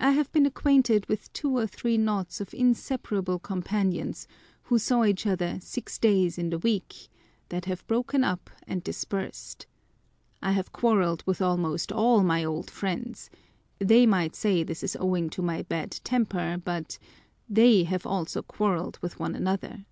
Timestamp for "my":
12.24-12.42, 15.40-15.62